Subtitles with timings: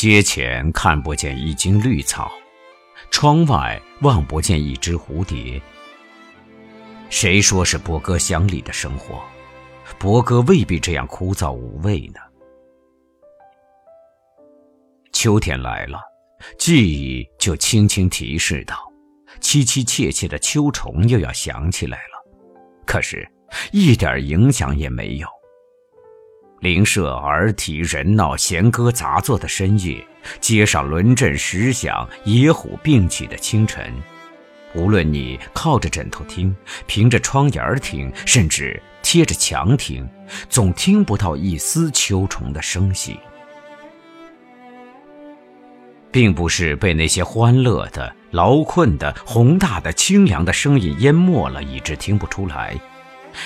[0.00, 2.32] 街前看不见一茎绿草，
[3.10, 5.60] 窗外望不见一只蝴蝶。
[7.10, 9.22] 谁说是博歌乡里的生活？
[9.98, 12.20] 博歌未必这样枯燥无味呢。
[15.12, 16.00] 秋天来了，
[16.58, 18.74] 记忆就轻轻提示道
[19.38, 22.32] ：“凄凄切切的秋虫又要响起来了。”
[22.88, 23.30] 可是，
[23.70, 25.28] 一点影响也没有。
[26.60, 30.06] 邻舍儿啼人闹、弦歌杂作的深夜，
[30.40, 33.90] 街上轮阵时响、野虎并起的清晨，
[34.74, 36.54] 无论你靠着枕头听、
[36.86, 40.06] 凭着窗沿听，甚至贴着墙听，
[40.50, 43.18] 总听不到一丝秋虫的声息。
[46.12, 52.78] 并不是被那些欢乐的、劳困的、宏大的、清凉的声音淹没了，以致听不出来，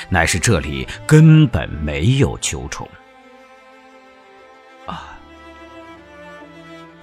[0.09, 2.89] 乃是这里根本没有秋虫。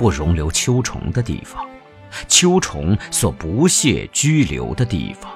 [0.02, 1.64] 不容留秋虫的地方，
[2.28, 5.32] 秋虫所不屑居留的地方。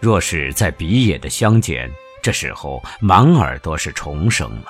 [0.00, 1.88] 若是在鼻野的乡间，
[2.20, 4.66] 这时候满耳朵是虫声了。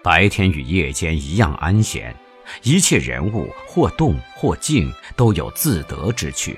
[0.00, 2.14] 白天与夜间一样安闲，
[2.62, 6.56] 一切人物或动或静，都有自得之趣。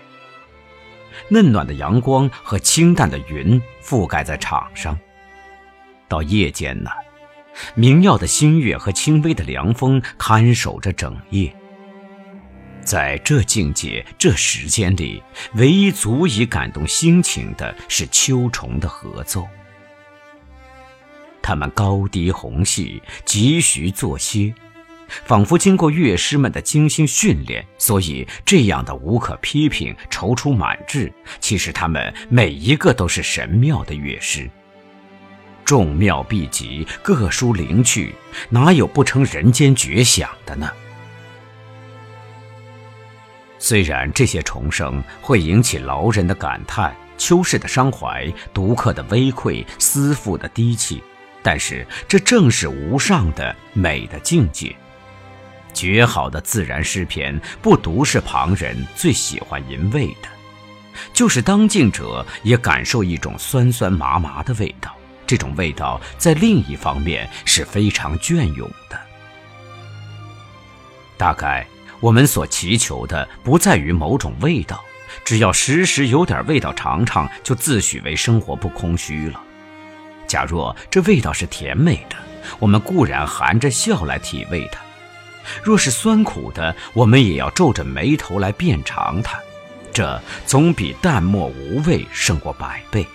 [1.31, 4.95] 嫩暖的阳光和清淡的云覆盖在场上。
[6.07, 6.91] 到夜间呢，
[7.75, 11.55] 明耀的新月和轻微的凉风看守着整夜。
[12.85, 15.23] 在这境界、这时间里，
[15.55, 19.47] 唯一足以感动心情的是秋虫的合奏。
[21.41, 24.53] 他们高低鸿细，急徐作歇，
[25.25, 31.13] 仿佛经过乐师们的精心训练，所以这样的无可批评、踌躇满志。
[31.39, 34.51] 其实他们每一个都是神妙的乐师，
[35.73, 38.15] 众妙毕极，各抒灵趣，
[38.51, 40.71] 哪有不成人间绝响的呢？
[43.59, 51.03] 虽然这些虫声会引起劳人的感叹、秋世的伤怀、读客的微愧、思妇的低泣。
[51.43, 54.77] 但是，这正是无上的美的境界。
[55.73, 60.29] 绝好的自然诗篇，不独是旁人最喜欢吟味的，
[61.15, 64.95] 就是当境者也感受一种酸酸麻麻的味道。
[65.33, 69.01] 这种味道，在另一方面是非常隽永的。
[71.17, 71.67] 大概
[72.01, 74.85] 我们所祈求的，不在于某种味道，
[75.25, 79.41] 只要时时有点味道尝尝，就自诩为生活不空虚了。
[80.27, 82.17] 假若这味道是甜美的，
[82.59, 84.81] 我们固然含着笑来体味它；
[85.65, 89.39] 若是酸苦的，我们也要皱着眉头来变尝它。
[89.95, 93.07] 这总比淡漠无味胜过百倍。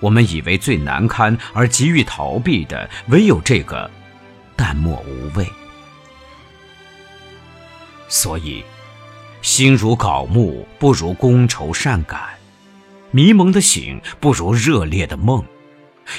[0.00, 3.90] 我们以为最难堪而急于逃避的，唯有这个
[4.56, 5.46] 淡漠无味。
[8.08, 8.64] 所以，
[9.42, 12.18] 心如槁木，不如觥筹善感；
[13.12, 15.44] 迷蒙的醒，不如热烈的梦。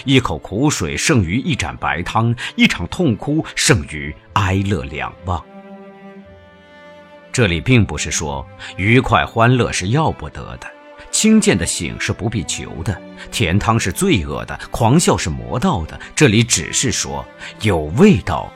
[0.05, 5.43] 一口苦水胜于一盏白汤，一场痛哭胜于哀乐两忘。
[7.33, 8.47] 这里并不是说
[8.77, 10.71] 愉快欢乐是要不得的，
[11.21, 12.99] 清贱的醒是不必求的，
[13.31, 16.01] 甜汤是罪恶的，狂笑是魔道的。
[16.15, 17.23] 这里只是说
[17.61, 18.51] 有味道，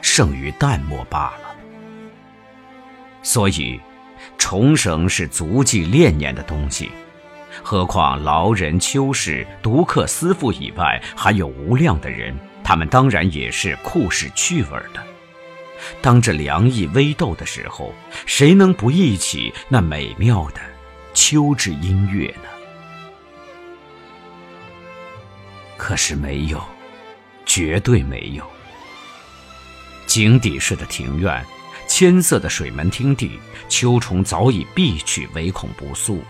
[0.00, 1.56] 胜于淡漠罢了。
[3.24, 3.80] 所以，
[4.38, 6.88] 重生是足迹恋念的东西。
[7.64, 12.32] 何况劳人、秋士、独客、思妇以外，还有无量的人，
[12.62, 15.02] 他们当然也是酷使趣味的。
[16.00, 17.92] 当这凉意微斗的时候，
[18.24, 20.60] 谁能不忆起那美妙的
[21.14, 22.48] 秋之音乐呢？
[25.76, 26.62] 可是没有，
[27.46, 28.44] 绝对没有。
[30.06, 31.44] 井底式的庭院，
[31.88, 33.38] 千色的水门汀地，
[33.68, 36.26] 秋虫早已避去，唯恐不速了。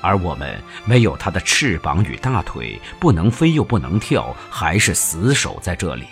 [0.00, 6.06] 而我们没有它的翅膀与大腿，不能飞又不能跳，还是死守在这里。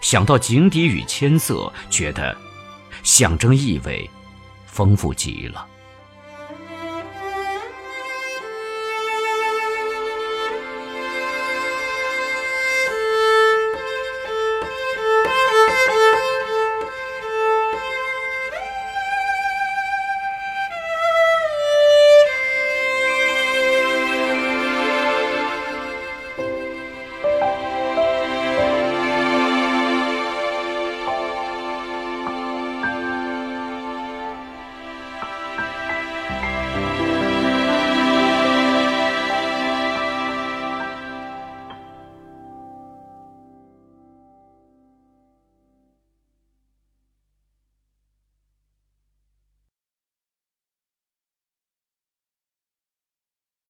[0.00, 2.36] 想到井底与千色，觉得
[3.02, 4.08] 象征意味
[4.66, 5.66] 丰富极了。